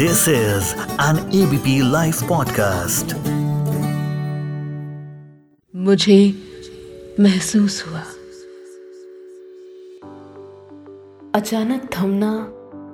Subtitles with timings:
[0.00, 0.62] This is
[1.00, 3.14] an ABP Life podcast.
[5.76, 6.34] मुझे
[7.20, 8.00] महसूस हुआ।
[11.34, 12.46] अचानक थमना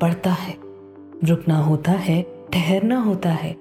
[0.02, 0.54] पड़ता है।
[1.24, 3.56] रुकना होता है, ठहरना होता है।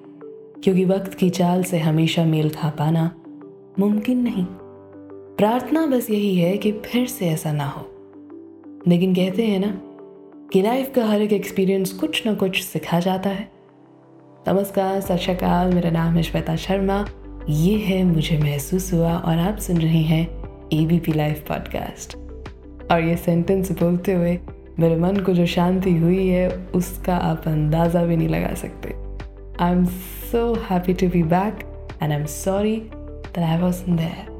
[0.64, 3.16] क्योंकि वक्त की चाल से हमेशा मेल खा पाना
[3.80, 4.46] मुमकिन नहीं।
[5.38, 7.90] प्रार्थना बस यही है कि फिर से ऐसा ना हो।
[8.88, 9.82] लेकिन कहते हैं ना
[10.56, 13.52] कि लाइफ का हर एक एक्सपीरियंस कुछ ना कुछ सिखा जाता है।
[14.48, 17.06] नमस्कार, सत श्रीकाल, मेरा नाम है श्वेता शर्मा।
[17.50, 20.22] ये है मुझे महसूस हुआ और आप सुन रहे हैं
[20.74, 22.16] A B P life podcast
[22.92, 24.38] और ये सेंटेंस बोलते हुए
[24.80, 28.94] मेरे मन को जो शांति हुई है, उसका आप अंदाज़ा भी नहीं लगा सकते।
[29.64, 29.86] I am
[30.32, 31.60] so happy to be back
[32.04, 34.32] and I am sorry that I was there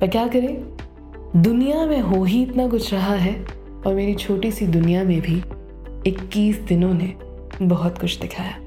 [0.00, 0.76] पर क्या करें?
[1.36, 5.42] दुनिया में हो ही इतना कुछ रहा है। और मेरी छोटी सी दुनिया में भी
[6.06, 7.14] 21 दिनों ने
[7.62, 8.58] बहुत कुछ दिखाया।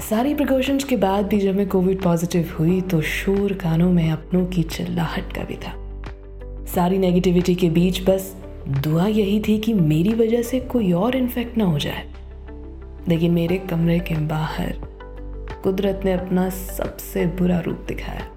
[0.00, 4.46] सारी प्रिकॉशंस के बाद भी जब मैं कोविड पॉजिटिव हुई तो शोर कानों में अपनों
[4.46, 5.84] की चिल्लाहट का भी था।
[6.66, 8.36] सारी नेगेटिविटी के बीच बस
[8.68, 12.12] दुआ यही थी कि मेरी वजह से कोई और इन्फेक्ट ना हो जाए।
[13.08, 14.74] लेकिन मेरे कमरे के बाहर
[15.62, 18.28] कुदरत ने अपना सबसे बुरा रूप दिखाया।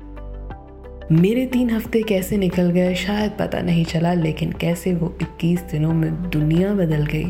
[1.11, 5.93] मेरे तीन हफ़्ते कैसे निकल गए शायद पता नहीं चला, लेकिन कैसे वो 21 दिनों
[5.93, 7.25] में दुनिया बदल गई,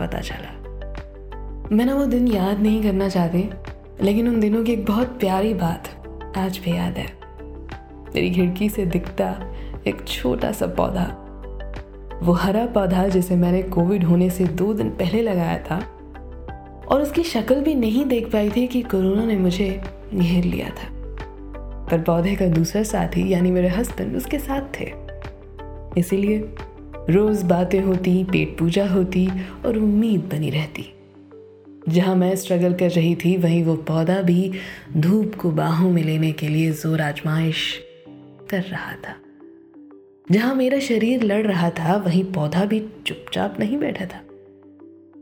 [0.00, 0.52] पता चला।
[1.72, 3.38] मैं ना वो दिन याद नहीं करना चाहती,
[4.02, 5.88] लेकिन उन दिनों की एक बहुत प्यारी बात
[6.36, 7.06] आज भी याद है।
[8.14, 9.34] मेरी खिड़की से दिखता
[9.86, 11.06] एक छोटा सा पौधा,
[12.22, 15.78] वो हरा पौधा जिसे मैंने कोविड होने से दो दिन पहले लगाया था,
[16.88, 19.68] और उसकी शक्ल भी नहीं देख पाई थी कि कोरोना ने मुझे
[20.14, 20.97] घेर लिया था।
[21.90, 24.92] पर पौधे का दूसरा साथी, यानी मेरे हस्बैंड उसके साथ थे।
[26.00, 26.38] इसीलिए
[27.10, 29.28] रोज बातें होती, पेट पूजा होती
[29.66, 30.94] और उम्मीद बनी रहती।
[31.88, 34.52] जहाँ मैं स्ट्रगल कर रही थी, वहीं वो पौधा भी
[34.96, 37.80] धूप को बाहों में लेने के लिए ज़ोर आजमाइश
[38.50, 39.14] कर रहा था।
[40.32, 44.20] जहाँ मेरा शरीर लड़ रहा था, वहीं पौधा भी चुपचाप नहीं बैठा था।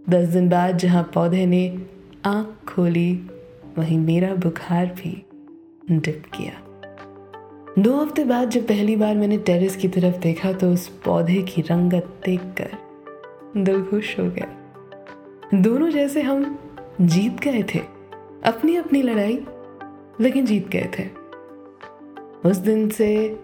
[0.08, 1.78] दस दिन बाद जहाँ पौधे ने
[2.24, 3.12] आँख खोली,
[3.78, 5.25] वहीं मेरा बुखार भी
[5.92, 6.52] डिप किया।
[7.78, 11.62] दो हफ़्ते बाद जब पहली बार मैंने टेरेस की तरफ़ देखा तो उस पौधे की
[11.62, 12.70] रंगत देखकर
[13.56, 14.46] दिल खुश हो गया।
[15.54, 16.58] दोनों जैसे हम
[17.00, 17.78] जीत गए थे।
[18.44, 19.38] अपनी अपनी लड़ाई,
[20.20, 21.04] लेकिन जीत गए थे।
[22.48, 23.38] उस दिन से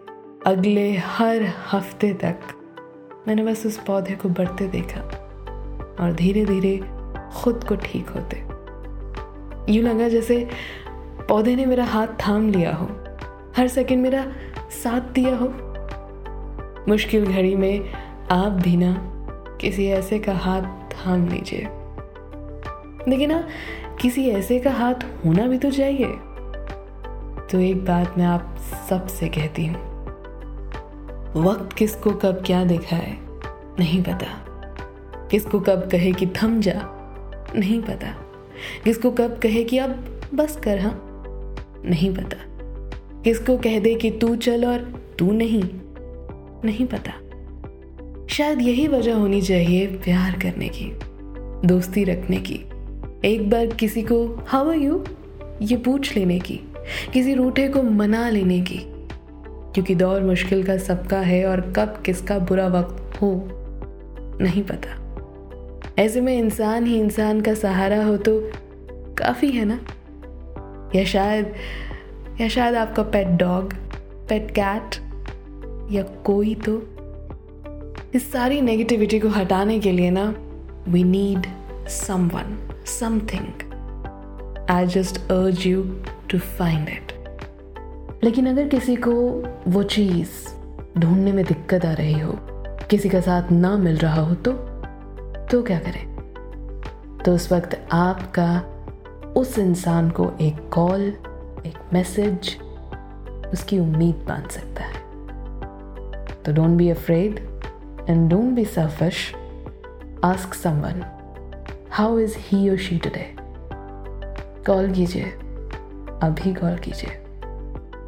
[0.46, 1.42] अगले हर
[1.72, 2.38] हफ़्ते तक
[3.28, 5.00] मैंने बस उस पौधे को बढ़ते देखा
[6.00, 6.76] और धीरे धीरे
[7.34, 8.36] खुद को ठीक होते।
[9.72, 10.48] यूँ लगा जैसे
[11.32, 12.86] पौधे ने मेरा हाथ थाम लिया हो।
[13.56, 14.26] हर सेकंड मेरा
[14.84, 15.52] साथ दिया हो।
[16.88, 17.92] मुश्किल घड़ी में
[18.30, 18.92] आप भी ना
[19.60, 21.68] किसी ऐसे का हाथ थाम लीजिए।
[23.08, 23.48] लेकिन ना,
[24.00, 26.06] किसी ऐसे का हाथ होना भी तो चाहिए।
[27.52, 28.56] तो एक बात मैं आप
[28.88, 30.06] सबसे कहती हूँ।
[31.36, 33.18] वक्त किसको कब क्या दिखाए
[33.78, 34.46] नहीं पता।
[35.30, 36.82] किसको कब कहे कि थम जा,
[37.56, 38.22] नहीं पता।
[38.84, 41.08] किसको कब कहे कि अब बस कर हाँ।
[41.84, 42.36] नहीं पता।
[43.22, 45.62] किसको कह दे कि तू चल और तू नहीं?
[46.64, 47.12] नहीं पता।
[48.26, 50.92] शायद यही वजह होनी चाहिए प्यार करने की,
[51.68, 52.60] दोस्ती रखने की।
[53.24, 55.04] एक बार किसी को हाउ आर यू
[55.62, 56.60] ये पूछ लेने की,
[57.12, 58.80] किसी रूठे को मना लेने की।
[59.74, 63.48] क्योंकि दौर मुश्किल का सबका है और कब किसका बुरा वक्त हो,
[64.40, 64.98] नहीं पता।
[65.98, 68.50] ऐसे में इंसान ही इंसान का सहारा हो तो
[69.18, 69.80] काफ़ी है ना?
[70.94, 71.54] या शायद
[72.40, 73.74] या शायद आपका पेट डॉग
[74.28, 74.96] पेट कैट
[75.92, 76.82] या कोई तो।
[78.14, 80.34] इस सारी नेगेटिविटी को हटाने के लिए ना
[80.88, 81.46] we need
[81.88, 83.72] someone something
[84.70, 85.82] I just urge you
[86.30, 87.12] to find it
[88.24, 89.12] लेकिन अगर किसी को
[89.68, 90.28] वो चीज़
[91.00, 92.38] ढूँढने में दिक्कत आ रही हो,
[92.90, 94.52] किसी का साथ ना मिल रहा हो तो
[95.50, 96.12] तो क्या करें?
[97.24, 98.71] तो उस वक्त आपका
[99.36, 101.00] उस इंसान को एक कॉल,
[101.66, 102.56] एक मैसेज,
[103.52, 105.00] उसकी उम्मीद बाँध सकता है।
[106.42, 107.38] तो don't be afraid
[108.10, 109.34] and don't be selfish
[110.24, 111.04] ask someone
[111.90, 113.34] how is he और शी टुडे
[114.66, 115.24] कॉल कीजिए,
[116.22, 117.18] अभी कॉल कीजिए।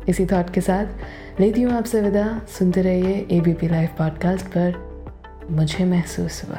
[0.09, 4.47] इसी थॉट के साथ लेती हूँ आपसे विदा। सुनते रहिए A B P live podcast
[4.47, 6.59] पर। मुझे महसूस हुआ।